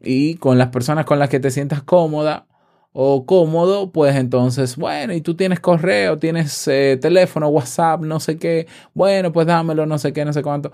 y 0.00 0.36
con 0.36 0.58
las 0.58 0.68
personas 0.68 1.06
con 1.06 1.18
las 1.18 1.28
que 1.28 1.40
te 1.40 1.50
sientas 1.50 1.82
cómoda 1.82 2.46
o 2.92 3.26
cómodo, 3.26 3.92
pues 3.92 4.16
entonces, 4.16 4.76
bueno, 4.76 5.12
y 5.12 5.20
tú 5.20 5.34
tienes 5.34 5.60
correo, 5.60 6.18
tienes 6.18 6.66
eh, 6.68 6.98
teléfono, 7.00 7.48
WhatsApp, 7.48 8.00
no 8.02 8.20
sé 8.20 8.38
qué, 8.38 8.66
bueno, 8.94 9.32
pues 9.32 9.46
dámelo, 9.46 9.86
no 9.86 9.98
sé 9.98 10.12
qué, 10.12 10.24
no 10.24 10.32
sé 10.32 10.42
cuánto. 10.42 10.72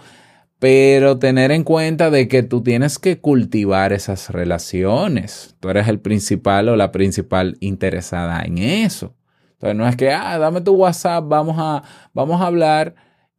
Pero 0.58 1.18
tener 1.18 1.50
en 1.50 1.64
cuenta 1.64 2.10
de 2.10 2.28
que 2.28 2.42
tú 2.42 2.62
tienes 2.62 2.98
que 2.98 3.20
cultivar 3.20 3.92
esas 3.92 4.30
relaciones. 4.30 5.56
Tú 5.60 5.68
eres 5.68 5.88
el 5.88 6.00
principal 6.00 6.68
o 6.70 6.76
la 6.76 6.92
principal 6.92 7.56
interesada 7.60 8.42
en 8.44 8.58
eso. 8.58 9.14
Entonces 9.52 9.76
no 9.76 9.86
es 9.86 9.96
que, 9.96 10.10
ah, 10.12 10.38
dame 10.38 10.60
tu 10.62 10.74
WhatsApp, 10.74 11.24
vamos 11.26 11.56
a, 11.58 11.82
vamos 12.14 12.40
a 12.40 12.46
hablar 12.46 12.94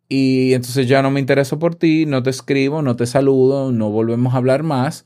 y 0.08 0.54
entonces 0.54 0.88
ya 0.88 1.02
no 1.02 1.10
me 1.10 1.20
intereso 1.20 1.58
por 1.58 1.76
ti, 1.76 2.06
no 2.06 2.22
te 2.22 2.30
escribo, 2.30 2.82
no 2.82 2.96
te 2.96 3.08
saludo, 3.08 3.72
no 3.72 3.90
volvemos 3.90 4.34
a 4.34 4.38
hablar 4.38 4.64
más 4.64 5.06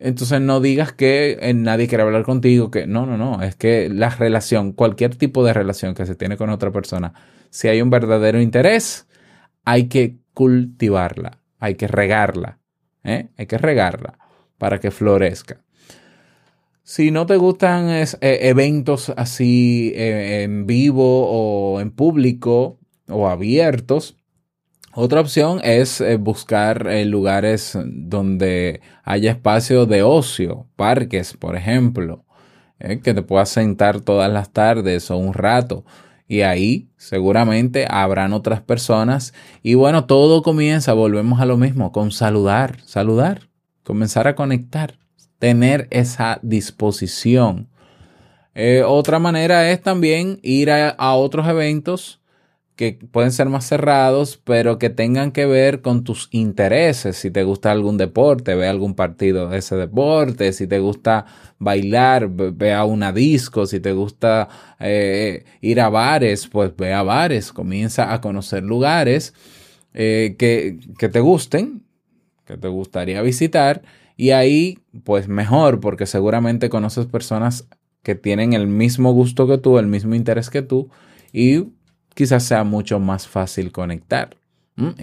entonces 0.00 0.40
no 0.40 0.60
digas 0.60 0.94
que 0.94 1.38
eh, 1.40 1.52
nadie 1.52 1.86
quiere 1.86 2.02
hablar 2.02 2.24
contigo, 2.24 2.70
que 2.70 2.86
no, 2.86 3.04
no, 3.04 3.18
no, 3.18 3.42
es 3.42 3.54
que 3.54 3.90
la 3.90 4.08
relación, 4.08 4.72
cualquier 4.72 5.14
tipo 5.14 5.44
de 5.44 5.52
relación 5.52 5.94
que 5.94 6.06
se 6.06 6.14
tiene 6.14 6.38
con 6.38 6.48
otra 6.48 6.72
persona, 6.72 7.12
si 7.50 7.68
hay 7.68 7.82
un 7.82 7.90
verdadero 7.90 8.40
interés, 8.40 9.06
hay 9.64 9.88
que 9.88 10.16
cultivarla, 10.32 11.42
hay 11.58 11.74
que 11.74 11.86
regarla, 11.86 12.58
¿eh? 13.04 13.28
hay 13.36 13.46
que 13.46 13.58
regarla 13.58 14.18
para 14.56 14.80
que 14.80 14.90
florezca. 14.90 15.60
Si 16.82 17.10
no 17.10 17.26
te 17.26 17.36
gustan 17.36 17.90
eh, 17.90 18.08
eventos 18.20 19.12
así 19.16 19.92
en 19.94 20.66
vivo 20.66 21.28
o 21.28 21.80
en 21.80 21.90
público 21.90 22.78
o 23.06 23.28
abiertos, 23.28 24.16
otra 24.92 25.20
opción 25.20 25.60
es 25.62 26.00
eh, 26.00 26.16
buscar 26.16 26.88
eh, 26.88 27.04
lugares 27.04 27.78
donde 27.84 28.80
haya 29.04 29.30
espacio 29.30 29.86
de 29.86 30.02
ocio, 30.02 30.66
parques, 30.74 31.34
por 31.34 31.54
ejemplo, 31.54 32.24
eh, 32.80 32.98
que 32.98 33.14
te 33.14 33.22
puedas 33.22 33.50
sentar 33.50 34.00
todas 34.00 34.32
las 34.32 34.50
tardes 34.50 35.10
o 35.12 35.16
un 35.16 35.32
rato. 35.32 35.84
Y 36.26 36.40
ahí 36.42 36.88
seguramente 36.96 37.86
habrán 37.88 38.32
otras 38.32 38.62
personas. 38.62 39.32
Y 39.62 39.74
bueno, 39.74 40.06
todo 40.06 40.42
comienza, 40.42 40.92
volvemos 40.92 41.40
a 41.40 41.46
lo 41.46 41.56
mismo, 41.56 41.92
con 41.92 42.10
saludar, 42.10 42.80
saludar, 42.84 43.48
comenzar 43.84 44.26
a 44.26 44.34
conectar, 44.34 44.98
tener 45.38 45.86
esa 45.90 46.40
disposición. 46.42 47.68
otra 48.86 49.18
manera 49.18 49.70
es 49.70 49.82
también 49.82 50.38
ir 50.42 50.70
a 50.70 51.14
otros 51.14 51.48
eventos 51.48 52.19
que 52.80 52.94
pueden 52.94 53.30
ser 53.30 53.50
más 53.50 53.66
cerrados, 53.66 54.40
pero 54.42 54.78
que 54.78 54.88
tengan 54.88 55.32
que 55.32 55.44
ver 55.44 55.82
con 55.82 56.02
tus 56.02 56.30
intereses. 56.30 57.14
Si 57.18 57.30
te 57.30 57.44
gusta 57.44 57.70
algún 57.70 57.98
deporte, 57.98 58.54
ve 58.54 58.68
algún 58.68 58.94
partido 58.94 59.50
de 59.50 59.58
ese 59.58 59.76
deporte. 59.76 60.54
Si 60.54 60.66
te 60.66 60.78
gusta 60.78 61.26
bailar, 61.58 62.30
ve 62.30 62.72
a 62.72 62.86
una 62.86 63.12
disco. 63.12 63.66
Si 63.66 63.80
te 63.80 63.92
gusta 63.92 64.48
eh, 64.78 65.44
ir 65.60 65.78
a 65.78 65.90
bares, 65.90 66.46
pues 66.46 66.74
ve 66.74 66.94
a 66.94 67.02
bares. 67.02 67.52
Comienza 67.52 68.14
a 68.14 68.22
conocer 68.22 68.62
lugares 68.62 69.34
eh, 69.92 70.36
que, 70.38 70.78
que 70.96 71.10
te 71.10 71.20
gusten, 71.20 71.82
que 72.46 72.56
te 72.56 72.68
gustaría 72.68 73.20
visitar. 73.20 73.82
Y 74.16 74.30
ahí, 74.30 74.78
pues 75.04 75.28
mejor, 75.28 75.80
porque 75.80 76.06
seguramente 76.06 76.70
conoces 76.70 77.04
personas 77.04 77.68
que 78.02 78.14
tienen 78.14 78.54
el 78.54 78.68
mismo 78.68 79.12
gusto 79.12 79.46
que 79.46 79.58
tú, 79.58 79.78
el 79.78 79.86
mismo 79.86 80.14
interés 80.14 80.48
que 80.48 80.62
tú. 80.62 80.88
Y 81.30 81.66
quizás 82.14 82.44
sea 82.44 82.64
mucho 82.64 82.98
más 82.98 83.26
fácil 83.26 83.72
conectar. 83.72 84.36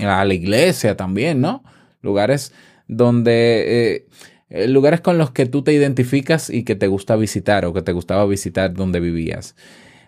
A 0.04 0.26
la 0.26 0.34
iglesia 0.34 0.98
también, 0.98 1.40
¿no? 1.42 1.64
Lugares 2.02 2.52
donde... 2.88 3.96
eh, 3.96 4.08
eh, 4.50 4.68
lugares 4.68 5.02
con 5.02 5.18
los 5.18 5.32
que 5.32 5.46
tú 5.46 5.62
te 5.62 5.74
identificas 5.74 6.50
y 6.50 6.64
que 6.64 6.76
te 6.76 6.88
gusta 6.88 7.16
visitar 7.16 7.66
o 7.66 7.74
que 7.74 7.82
te 7.82 7.92
gustaba 7.92 8.26
visitar 8.26 8.74
donde 8.74 9.00
vivías. 9.00 9.56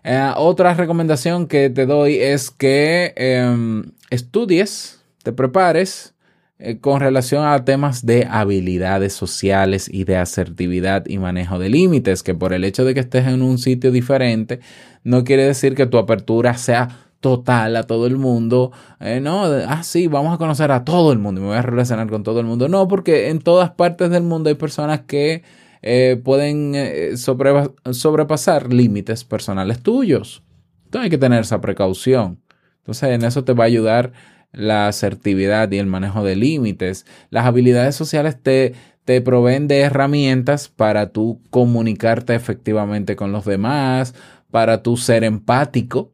Eh, 0.04 0.32
otra 0.38 0.74
recomendación 0.74 1.48
que 1.48 1.70
te 1.70 1.86
doy 1.86 2.16
es 2.16 2.50
que 2.50 3.14
em, 3.18 3.92
estudies, 4.10 5.04
te 5.24 5.34
prepares 5.34 6.14
eh, 6.60 6.80
con 6.80 7.00
relación 7.00 7.46
a 7.46 7.64
temas 7.64 8.06
de 8.06 8.28
habilidades 8.30 9.14
sociales 9.14 9.90
y 9.92 10.04
de 10.04 10.18
asertividad 10.18 11.06
y 11.08 11.18
manejo 11.18 11.58
de 11.58 11.70
límites, 11.70 12.22
que 12.22 12.36
por 12.36 12.52
el 12.54 12.66
hecho 12.66 12.84
de 12.84 12.94
que 12.94 13.00
estés 13.00 13.28
en 13.28 13.42
un 13.42 13.58
sitio 13.58 13.92
diferente, 13.92 14.60
no 15.04 15.24
quiere 15.24 15.46
decir 15.46 15.74
que 15.74 15.86
tu 15.86 15.98
apertura 15.98 16.56
sea 16.56 16.90
total 17.22 17.76
a 17.78 17.84
todo 17.84 18.08
el 18.08 18.18
mundo. 18.18 18.72
Eh, 19.00 19.20
no, 19.22 19.46
ah, 19.46 19.84
sí, 19.84 20.08
vamos 20.08 20.34
a 20.34 20.38
conocer 20.38 20.72
a 20.72 20.84
todo 20.84 21.12
el 21.14 21.20
mundo 21.20 21.40
y 21.40 21.44
me 21.44 21.50
voy 21.50 21.58
a 21.58 21.62
relacionar 21.62 22.10
con 22.10 22.24
todo 22.24 22.40
el 22.42 22.46
mundo. 22.46 22.68
No, 22.68 22.88
porque 22.88 23.30
en 23.30 23.40
todas 23.40 23.72
partes 23.72 24.10
del 24.10 24.24
mundo 24.24 24.50
hay 24.50 24.56
personas 24.56 25.02
que 25.02 25.44
eh, 25.82 26.20
pueden 26.24 26.76
sobre- 27.18 27.72
sobrepasar 27.92 28.74
límites 28.74 29.24
personales 29.24 29.82
tuyos. 29.82 30.44
Entonces 30.86 31.06
hay 31.06 31.10
que 31.10 31.18
tener 31.18 31.42
esa 31.42 31.62
precaución. 31.62 32.42
Entonces 32.80 33.10
en 33.10 33.24
eso 33.24 33.44
te 33.44 33.54
va 33.54 33.66
a 33.66 33.68
ayudar 33.68 34.12
la 34.52 34.88
asertividad 34.88 35.72
y 35.72 35.78
el 35.78 35.88
manejo 35.88 36.24
de 36.24 36.36
límites. 36.36 37.06
Las 37.30 37.46
habilidades 37.46 37.96
sociales 37.96 38.42
te, 38.42 38.74
te 39.06 39.22
proveen 39.22 39.68
de 39.68 39.80
herramientas 39.82 40.68
para 40.68 41.12
tú 41.12 41.42
comunicarte 41.50 42.36
efectivamente 42.36 43.16
con 43.16 43.32
los 43.32 43.46
demás, 43.46 44.16
para 44.52 44.82
tú 44.82 44.98
ser 44.98 45.24
empático, 45.24 46.12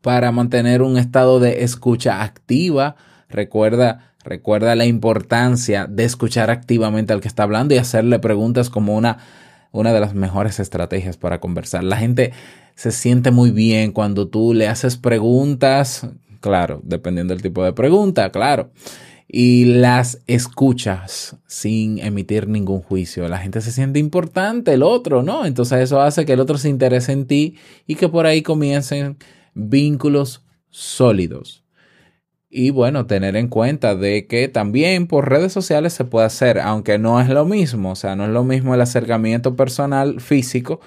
para 0.00 0.32
mantener 0.32 0.82
un 0.82 0.96
estado 0.96 1.40
de 1.40 1.64
escucha 1.64 2.22
activa. 2.22 2.96
Recuerda, 3.28 4.14
recuerda 4.24 4.74
la 4.74 4.86
importancia 4.86 5.86
de 5.86 6.04
escuchar 6.04 6.50
activamente 6.50 7.12
al 7.12 7.20
que 7.20 7.28
está 7.28 7.44
hablando 7.44 7.74
y 7.74 7.78
hacerle 7.78 8.18
preguntas 8.18 8.70
como 8.70 8.96
una, 8.96 9.18
una 9.72 9.92
de 9.92 10.00
las 10.00 10.14
mejores 10.14 10.60
estrategias 10.60 11.16
para 11.16 11.40
conversar. 11.40 11.84
La 11.84 11.96
gente 11.96 12.32
se 12.74 12.92
siente 12.92 13.30
muy 13.30 13.50
bien 13.50 13.92
cuando 13.92 14.28
tú 14.28 14.54
le 14.54 14.68
haces 14.68 14.96
preguntas, 14.96 16.08
claro, 16.40 16.80
dependiendo 16.82 17.34
del 17.34 17.42
tipo 17.42 17.64
de 17.64 17.72
pregunta, 17.72 18.30
claro, 18.30 18.70
y 19.28 19.64
las 19.64 20.22
escuchas 20.26 21.36
sin 21.46 21.98
emitir 21.98 22.48
ningún 22.48 22.82
juicio. 22.82 23.28
La 23.28 23.38
gente 23.38 23.60
se 23.60 23.70
siente 23.70 24.00
importante, 24.00 24.74
el 24.74 24.82
otro, 24.82 25.22
¿no? 25.22 25.46
Entonces 25.46 25.80
eso 25.80 26.00
hace 26.00 26.26
que 26.26 26.32
el 26.32 26.40
otro 26.40 26.58
se 26.58 26.68
interese 26.68 27.12
en 27.12 27.26
ti 27.26 27.56
y 27.86 27.94
que 27.94 28.08
por 28.08 28.26
ahí 28.26 28.42
comiencen 28.42 29.18
vínculos 29.54 30.44
sólidos. 30.70 31.64
Y 32.48 32.70
bueno, 32.70 33.06
tener 33.06 33.36
en 33.36 33.46
cuenta 33.46 33.94
de 33.94 34.26
que 34.26 34.48
también 34.48 35.06
por 35.06 35.30
redes 35.30 35.52
sociales 35.52 35.92
se 35.92 36.04
puede 36.04 36.26
hacer, 36.26 36.58
aunque 36.58 36.98
no 36.98 37.20
es 37.20 37.28
lo 37.28 37.44
mismo, 37.44 37.92
o 37.92 37.96
sea, 37.96 38.16
no 38.16 38.24
es 38.24 38.30
lo 38.30 38.42
mismo 38.42 38.74
el 38.74 38.80
acercamiento 38.80 39.54
personal 39.54 40.20
físico 40.20 40.80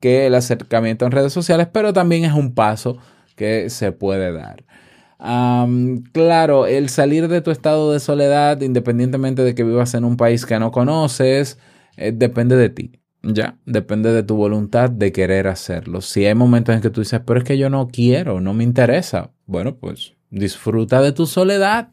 que 0.00 0.26
el 0.26 0.34
acercamiento 0.34 1.04
en 1.04 1.12
redes 1.12 1.34
sociales, 1.34 1.68
pero 1.70 1.92
también 1.92 2.24
es 2.24 2.32
un 2.32 2.54
paso 2.54 2.96
que 3.36 3.68
se 3.68 3.92
puede 3.92 4.32
dar. 4.32 4.64
Am, 5.22 6.02
claro, 6.12 6.66
el 6.66 6.88
salir 6.88 7.28
de 7.28 7.42
tu 7.42 7.50
estado 7.50 7.92
de 7.92 8.00
soledad, 8.00 8.60
independientemente 8.62 9.42
de 9.42 9.54
que 9.54 9.64
vivas 9.64 9.92
en 9.94 10.04
un 10.04 10.16
país 10.16 10.46
que 10.46 10.58
no 10.58 10.70
conoces, 10.70 11.58
eh, 11.96 12.12
depende 12.14 12.56
de 12.56 12.70
ti. 12.70 12.92
Ya, 13.22 13.58
depende 13.66 14.12
de 14.12 14.22
tu 14.22 14.34
voluntad 14.34 14.88
de 14.88 15.12
querer 15.12 15.46
hacerlo. 15.46 16.00
Si 16.00 16.24
hay 16.24 16.34
momentos 16.34 16.74
en 16.74 16.80
que 16.80 16.88
tú 16.88 17.02
dices, 17.02 17.20
pero 17.26 17.38
es 17.38 17.44
que 17.44 17.58
yo 17.58 17.68
no 17.68 17.88
quiero, 17.88 18.40
no 18.40 18.54
me 18.54 18.64
interesa, 18.64 19.30
bueno, 19.44 19.76
pues 19.76 20.14
disfruta 20.30 21.02
de 21.02 21.12
tu 21.12 21.26
soledad. 21.26 21.90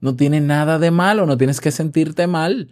No 0.00 0.16
tiene 0.16 0.40
nada 0.42 0.78
de 0.78 0.90
malo, 0.90 1.24
no 1.24 1.38
tienes 1.38 1.60
que 1.60 1.70
sentirte 1.70 2.26
mal 2.26 2.68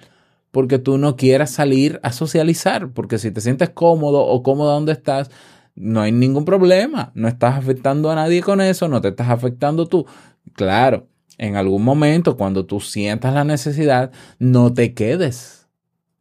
porque 0.51 0.79
tú 0.79 0.99
no 0.99 1.17
quieras 1.17 1.51
salir 1.51 2.01
a 2.03 2.13
socializar, 2.13 2.91
porque 2.93 3.19
si 3.19 3.31
te 3.31 3.41
sientes 3.41 3.71
cómodo 3.71 4.21
o 4.25 4.43
cómoda 4.43 4.75
donde 4.75 4.93
estás, 4.93 5.31
no 5.79 6.01
hay 6.01 6.13
ningún 6.13 6.45
problema, 6.45 7.13
no 7.15 7.29
estás 7.29 7.57
afectando 7.57 8.11
a 8.11 8.15
nadie 8.15 8.43
con 8.43 8.61
eso, 8.61 8.89
no 8.89 9.01
te 9.01 9.09
estás 9.09 9.29
afectando 9.29 9.87
tú. 9.87 10.07
Claro, 10.55 11.09
en 11.39 11.57
algún 11.57 11.85
momento 11.85 12.37
cuando 12.37 12.67
tú 12.67 12.81
sientas 12.81 13.33
la 13.33 13.45
necesidad, 13.45 14.11
no 14.39 14.73
te 14.75 14.95
quedes. 14.95 15.69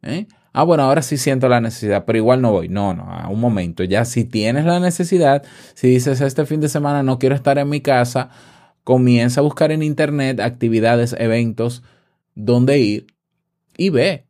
¿eh? 0.02 0.26
Ah, 0.52 0.62
bueno, 0.62 0.84
ahora 0.84 1.02
sí 1.02 1.16
siento 1.16 1.48
la 1.48 1.60
necesidad, 1.60 2.04
pero 2.04 2.18
igual 2.18 2.40
no 2.40 2.52
voy. 2.52 2.68
No, 2.68 2.94
no, 2.94 3.04
a 3.10 3.28
un 3.28 3.40
momento. 3.40 3.84
Ya 3.84 4.04
si 4.04 4.24
tienes 4.24 4.64
la 4.64 4.80
necesidad, 4.80 5.42
si 5.74 5.88
dices 5.88 6.20
este 6.20 6.46
fin 6.46 6.60
de 6.60 6.68
semana 6.68 7.02
no 7.02 7.18
quiero 7.18 7.34
estar 7.34 7.58
en 7.58 7.68
mi 7.68 7.80
casa, 7.80 8.30
comienza 8.84 9.40
a 9.40 9.44
buscar 9.44 9.72
en 9.72 9.82
internet 9.82 10.40
actividades, 10.40 11.14
eventos, 11.18 11.82
donde 12.34 12.78
ir 12.78 13.06
y 13.76 13.90
ve, 13.90 14.26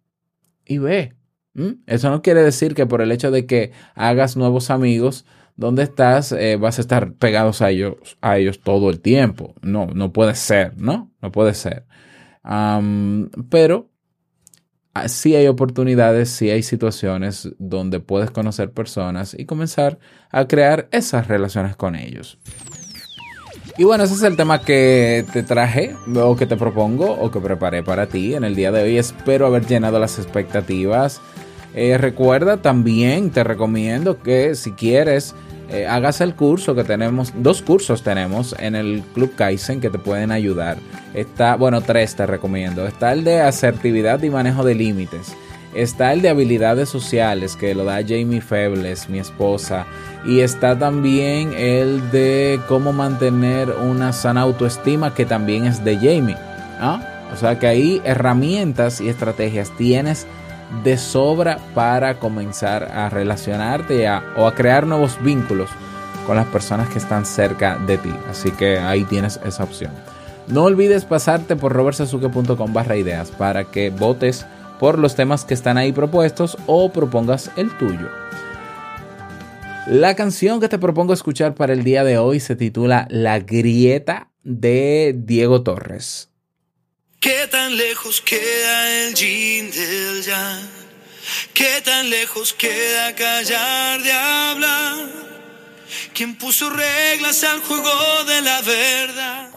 y 0.67 0.79
ve. 0.79 1.18
¿Mm? 1.59 1.83
Eso 1.89 2.09
no 2.09 2.23
quiere 2.23 2.41
decir 2.41 2.75
que 2.75 2.87
por 2.87 3.03
el 3.03 3.11
hecho 3.11 3.33
de 3.33 3.45
que 3.45 3.73
hagas 3.97 4.37
nuevos 4.37 4.71
amigos, 4.71 5.27
donde 5.57 5.83
estás, 5.83 6.31
eh, 6.31 6.57
vas 6.57 6.79
a 6.79 6.83
estar 6.83 7.15
pegados 7.15 7.63
a 7.63 7.71
ellos, 7.71 8.17
a 8.21 8.39
ellos 8.39 8.61
todo 8.61 8.91
el 8.91 9.01
tiempo. 9.01 9.57
No, 9.61 9.89
no 9.89 10.13
puede 10.13 10.37
ser, 10.37 10.81
¿no? 10.81 11.11
No 11.21 11.33
puede 11.33 11.55
ser. 11.55 11.85
Pero 13.51 13.91
ah, 14.95 15.09
sí 15.09 15.35
hay 15.35 15.49
oportunidades, 15.49 16.29
sí 16.31 16.49
hay 16.49 16.63
situaciones 16.63 17.51
donde 17.59 17.99
puedes 17.99 18.31
conocer 18.31 18.71
personas 18.71 19.35
y 19.37 19.45
comenzar 19.45 19.99
a 20.31 20.47
crear 20.47 20.89
esas 20.93 21.27
relaciones 21.27 21.75
con 21.75 21.97
ellos. 21.97 22.39
Y 23.77 23.85
bueno, 23.85 24.05
ese 24.05 24.15
es 24.15 24.23
el 24.23 24.37
tema 24.37 24.61
que 24.61 25.25
te 25.33 25.43
traje, 25.43 25.97
o 26.15 26.37
que 26.37 26.47
te 26.47 26.57
propongo, 26.57 27.13
o 27.13 27.31
que 27.33 27.41
preparé 27.41 27.83
para 27.83 28.07
ti 28.07 28.35
en 28.35 28.45
el 28.45 28.55
día 28.55 28.71
de 28.71 28.83
hoy. 28.83 28.99
Espero 28.99 29.47
haber 29.47 29.67
llenado 29.67 29.99
las 29.99 30.19
expectativas. 30.19 31.21
Eh, 31.75 31.99
recuerda 31.99 32.57
también, 32.59 33.31
te 33.31 33.45
recomiendo 33.45 34.23
que 34.23 34.55
si 34.55 34.73
quieres, 34.73 35.35
eh, 35.71 35.87
hagas 35.87 36.21
el 36.23 36.35
curso 36.35 36.75
que 36.75 36.83
tenemos, 36.83 37.33
dos 37.37 37.61
cursos 37.61 38.03
tenemos 38.03 38.55
en 38.59 38.75
el 38.75 39.03
Club 39.15 39.35
Kaizen 39.37 39.81
que 39.81 39.91
te 39.91 39.99
pueden 39.99 40.33
ayudar. 40.33 40.79
Está, 41.13 41.57
bueno, 41.57 41.83
tres 41.83 42.17
te 42.17 42.27
recomiendo. 42.27 42.87
Está 42.87 43.13
el 43.13 43.23
de 43.23 43.43
asertividad 43.43 44.23
y 44.23 44.31
manejo 44.31 44.65
de 44.65 44.75
límites. 44.75 45.35
Está 45.75 46.15
el 46.15 46.23
de 46.23 46.31
habilidades 46.31 46.89
sociales 46.89 47.55
que 47.55 47.75
lo 47.75 47.85
da 47.85 47.97
Jamie 47.97 48.41
Febles, 48.41 49.11
mi 49.11 49.19
esposa. 49.19 49.87
Y 50.25 50.41
está 50.41 50.79
también 50.79 51.53
el 51.53 52.11
de 52.11 52.59
cómo 52.67 52.95
mantener 52.95 53.71
una 53.71 54.15
sana 54.15 54.41
autoestima 54.41 55.15
que 55.15 55.27
también 55.27 55.67
es 55.67 55.85
de 55.85 55.97
Jamie. 55.97 56.37
¿ah? 56.81 57.01
O 57.33 57.37
sea 57.37 57.59
que 57.59 57.67
ahí 57.67 58.01
herramientas 58.05 59.03
y 59.03 59.09
estrategias 59.09 59.71
tienes 59.77 60.27
de 60.83 60.99
sobra 60.99 61.59
para 61.75 62.19
comenzar 62.19 62.85
a 62.85 63.09
relacionarte 63.09 64.09
o 64.37 64.47
a 64.47 64.55
crear 64.55 64.87
nuevos 64.87 65.23
vínculos 65.23 65.71
con 66.27 66.37
las 66.37 66.47
personas 66.47 66.89
que 66.91 66.99
están 66.99 67.25
cerca 67.25 67.79
de 67.79 67.99
ti. 67.99 68.15
Así 68.29 68.51
que 68.51 68.79
ahí 68.79 69.05
tienes 69.05 69.41
esa 69.45 69.65
opción. 69.65 69.93
No 70.47 70.65
olvides 70.65 71.05
pasarte 71.05 71.57
por 71.57 71.73
robertsazuke.com 71.73 72.73
barra 72.73 72.97
ideas 72.97 73.31
para 73.31 73.65
que 73.65 73.91
votes 73.91 74.47
por 74.79 74.99
los 74.99 75.15
temas 75.15 75.45
que 75.45 75.55
están 75.55 75.77
ahí 75.77 75.93
propuestos 75.93 76.57
o 76.67 76.91
propongas 76.93 77.51
el 77.57 77.71
tuyo. 77.77 78.09
La 79.87 80.15
canción 80.15 80.61
que 80.61 80.69
te 80.69 80.79
propongo 80.79 81.15
escuchar 81.15 81.55
para 81.55 81.73
el 81.73 81.83
día 81.83 82.05
de 82.05 82.19
hoy 82.19 82.41
se 82.41 82.57
titula 82.57 83.07
La 83.11 83.41
Grieta 83.41 84.31
de 84.43 85.15
Diego 85.17 85.63
Torres. 85.63 86.29
¿Qué 87.21 87.49
tan 87.51 87.77
lejos 87.77 88.21
queda 88.21 89.07
el 89.07 89.15
del 89.15 89.73
yang? 89.73 90.08
¿Qué 91.59 91.83
tan 91.85 92.09
lejos 92.09 92.53
queda 92.53 93.17
callar 93.17 94.01
de 94.01 94.13
hablar? 94.13 95.09
¿Quién 96.15 96.37
puso 96.39 96.71
reglas 96.71 97.43
al 97.43 97.59
juego 97.63 97.91
de 98.29 98.43
la 98.43 98.63
verdad? 98.63 99.51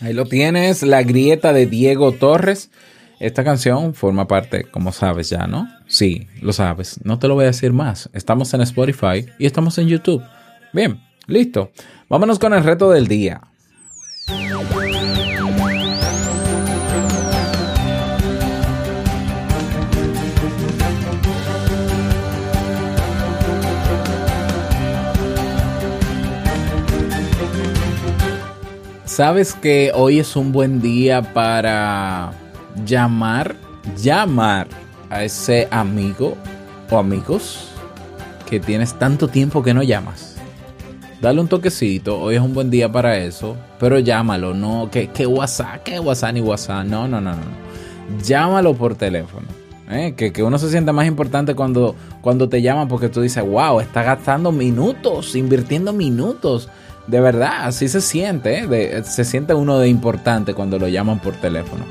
Ahí 0.00 0.12
lo 0.12 0.26
tienes, 0.26 0.84
La 0.84 1.02
Grieta 1.02 1.52
de 1.52 1.66
Diego 1.66 2.12
Torres. 2.12 2.70
Esta 3.18 3.42
canción 3.42 3.92
forma 3.94 4.28
parte, 4.28 4.66
como 4.70 4.92
sabes 4.92 5.30
ya, 5.30 5.48
¿no? 5.48 5.68
Sí, 5.88 6.28
lo 6.40 6.52
sabes. 6.52 7.00
No 7.02 7.18
te 7.18 7.26
lo 7.26 7.34
voy 7.34 7.42
a 7.42 7.48
decir 7.48 7.72
más. 7.72 8.08
Estamos 8.12 8.54
en 8.54 8.60
Spotify 8.60 9.26
y 9.40 9.46
estamos 9.46 9.76
en 9.78 9.88
YouTube. 9.88 10.22
Bien, 10.72 11.00
Listo. 11.26 11.70
Vámonos 12.08 12.38
con 12.38 12.52
el 12.52 12.64
reto 12.64 12.90
del 12.90 13.06
día. 13.06 13.40
¿Sabes 29.14 29.52
que 29.52 29.92
hoy 29.94 30.20
es 30.20 30.36
un 30.36 30.52
buen 30.52 30.80
día 30.80 31.34
para 31.34 32.32
llamar, 32.86 33.54
llamar 33.94 34.68
a 35.10 35.22
ese 35.22 35.68
amigo 35.70 36.34
o 36.90 36.96
amigos 36.96 37.68
que 38.48 38.58
tienes 38.58 38.94
tanto 38.98 39.28
tiempo 39.28 39.62
que 39.62 39.74
no 39.74 39.82
llamas? 39.82 40.36
Dale 41.20 41.42
un 41.42 41.48
toquecito, 41.48 42.22
hoy 42.22 42.36
es 42.36 42.40
un 42.40 42.54
buen 42.54 42.70
día 42.70 42.90
para 42.90 43.18
eso, 43.18 43.54
pero 43.78 43.98
llámalo, 43.98 44.54
no, 44.54 44.88
que, 44.90 45.08
que 45.08 45.26
WhatsApp, 45.26 45.82
que 45.82 46.00
WhatsApp 46.00 46.32
ni 46.32 46.40
WhatsApp, 46.40 46.86
no, 46.86 47.06
no, 47.06 47.20
no, 47.20 47.32
no. 47.32 48.22
Llámalo 48.24 48.72
por 48.72 48.94
teléfono. 48.94 49.46
¿eh? 49.90 50.14
Que, 50.16 50.32
que 50.32 50.42
uno 50.42 50.56
se 50.58 50.70
sienta 50.70 50.94
más 50.94 51.06
importante 51.06 51.54
cuando, 51.54 51.94
cuando 52.22 52.48
te 52.48 52.62
llaman 52.62 52.88
porque 52.88 53.10
tú 53.10 53.20
dices, 53.20 53.44
wow, 53.44 53.78
está 53.80 54.02
gastando 54.02 54.52
minutos, 54.52 55.36
invirtiendo 55.36 55.92
minutos. 55.92 56.70
De 57.06 57.20
verdad, 57.20 57.66
así 57.66 57.88
se 57.88 58.00
siente, 58.00 58.60
¿eh? 58.60 59.02
Se 59.04 59.24
siente 59.24 59.54
uno 59.54 59.78
de 59.78 59.88
importante 59.88 60.54
cuando 60.54 60.78
lo 60.78 60.88
llaman 60.88 61.18
por 61.18 61.34
teléfono. 61.34 61.84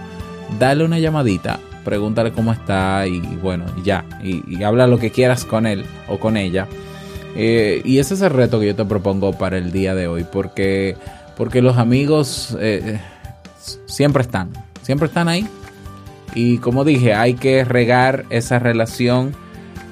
Dale 0.58 0.84
una 0.86 1.00
llamadita, 1.00 1.60
pregúntale 1.84 2.32
cómo 2.32 2.54
está 2.54 3.06
y 3.08 3.20
bueno, 3.20 3.66
ya, 3.84 4.06
y, 4.24 4.44
y 4.48 4.64
habla 4.64 4.88
lo 4.88 5.00
que 5.00 5.12
quieras 5.12 5.46
con 5.46 5.66
él 5.66 5.86
o 6.08 6.20
con 6.20 6.38
ella. 6.38 6.68
Eh, 7.36 7.82
y 7.86 8.00
ese 8.00 8.14
es 8.14 8.22
el 8.22 8.32
reto 8.32 8.60
que 8.60 8.68
yo 8.68 8.76
te 8.76 8.86
propongo 8.86 9.34
para 9.34 9.58
el 9.58 9.72
día 9.72 9.96
de 9.96 10.08
hoy, 10.08 10.26
porque, 10.30 10.98
porque 11.38 11.62
los 11.62 11.78
amigos 11.78 12.58
eh, 12.60 13.00
siempre 13.86 14.22
están, 14.22 14.50
siempre 14.82 15.08
están 15.08 15.28
ahí. 15.28 15.48
Y 16.34 16.58
como 16.60 16.84
dije, 16.84 17.14
hay 17.14 17.34
que 17.34 17.64
regar 17.64 18.26
esa 18.30 18.60
relación 18.60 19.34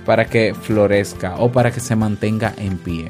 para 0.06 0.26
que 0.26 0.54
florezca 0.54 1.36
o 1.38 1.52
para 1.52 1.72
que 1.72 1.80
se 1.80 1.96
mantenga 1.96 2.54
en 2.58 2.78
pie. 2.78 3.10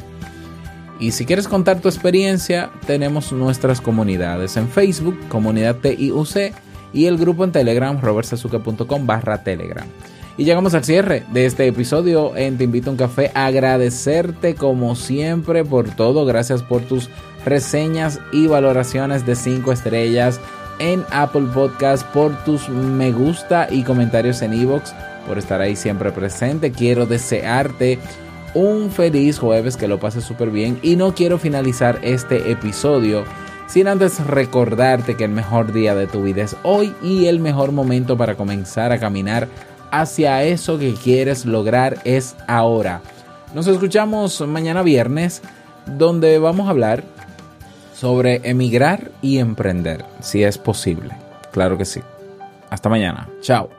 Y 0.99 1.12
si 1.12 1.25
quieres 1.25 1.47
contar 1.47 1.79
tu 1.79 1.88
experiencia, 1.88 2.71
tenemos 2.85 3.31
nuestras 3.31 3.79
comunidades 3.79 4.57
en 4.57 4.67
Facebook, 4.67 5.17
comunidad 5.29 5.77
TIUC, 5.77 6.53
y 6.91 7.05
el 7.05 7.17
grupo 7.17 7.43
en 7.43 7.51
Telegram, 7.51 7.99
robertsazuke.com 7.99 9.07
barra 9.07 9.43
Telegram. 9.43 9.88
Y 10.38 10.45
llegamos 10.45 10.73
al 10.73 10.83
cierre 10.83 11.25
de 11.31 11.45
este 11.45 11.67
episodio 11.67 12.35
en 12.35 12.57
Te 12.57 12.63
Invito 12.63 12.89
a 12.89 12.91
un 12.91 12.97
Café. 12.97 13.29
Agradecerte 13.33 14.55
como 14.55 14.95
siempre 14.95 15.65
por 15.65 15.89
todo. 15.89 16.25
Gracias 16.25 16.63
por 16.63 16.81
tus 16.81 17.09
reseñas 17.45 18.19
y 18.31 18.47
valoraciones 18.47 19.25
de 19.25 19.35
5 19.35 19.71
estrellas 19.71 20.39
en 20.79 21.03
Apple 21.12 21.47
Podcast, 21.53 22.07
por 22.13 22.41
tus 22.45 22.69
me 22.69 23.12
gusta 23.12 23.67
y 23.69 23.83
comentarios 23.83 24.41
en 24.41 24.53
iVoox, 24.53 24.93
por 25.27 25.38
estar 25.38 25.59
ahí 25.59 25.75
siempre 25.75 26.12
presente. 26.13 26.71
Quiero 26.71 27.05
desearte 27.05 27.99
un 28.53 28.91
feliz 28.91 29.39
jueves, 29.39 29.77
que 29.77 29.88
lo 29.88 29.99
pases 29.99 30.23
súper 30.23 30.49
bien. 30.49 30.79
Y 30.81 30.95
no 30.95 31.13
quiero 31.13 31.38
finalizar 31.38 31.99
este 32.01 32.51
episodio 32.51 33.23
sin 33.67 33.88
antes 33.88 34.25
recordarte 34.25 35.15
que 35.15 35.25
el 35.25 35.31
mejor 35.31 35.71
día 35.71 35.93
de 35.93 36.07
tu 36.07 36.23
vida 36.23 36.41
es 36.41 36.55
hoy 36.63 36.93
y 37.03 37.27
el 37.27 37.39
mejor 37.39 37.71
momento 37.71 38.17
para 38.17 38.35
comenzar 38.35 38.91
a 38.91 38.99
caminar 38.99 39.47
hacia 39.91 40.43
eso 40.43 40.79
que 40.79 40.93
quieres 40.95 41.45
lograr 41.45 41.99
es 42.03 42.35
ahora. 42.47 43.01
Nos 43.53 43.67
escuchamos 43.67 44.41
mañana 44.41 44.81
viernes, 44.81 45.41
donde 45.85 46.39
vamos 46.39 46.67
a 46.67 46.71
hablar 46.71 47.03
sobre 47.95 48.41
emigrar 48.49 49.12
y 49.21 49.39
emprender, 49.39 50.05
si 50.19 50.43
es 50.43 50.57
posible. 50.57 51.15
Claro 51.51 51.77
que 51.77 51.85
sí. 51.85 52.01
Hasta 52.69 52.89
mañana. 52.89 53.27
Chao. 53.41 53.78